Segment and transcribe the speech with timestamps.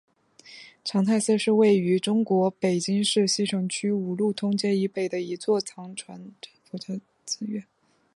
[0.83, 6.31] 长泰寺是位于中国北京市西城区五路通街以北的一座藏传
[6.63, 7.63] 佛教格鲁派寺院。